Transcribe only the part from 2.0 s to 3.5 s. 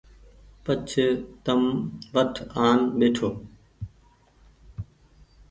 وٽ آن ٻهيٺو